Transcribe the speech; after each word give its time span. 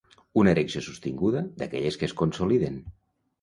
Una 0.43 0.53
erecció 0.53 0.81
sostinguda, 0.85 1.43
d'aquelles 1.59 2.01
que 2.01 2.09
es 2.11 2.17
consoliden. 2.23 2.81